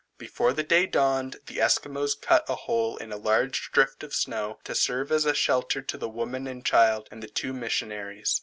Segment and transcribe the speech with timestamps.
[0.17, 4.57] Before the day dawned, the Esquimaux cut a hole in a large drift of snow,
[4.63, 8.39] to serve as a shelter to the woman and child and the two missionaries.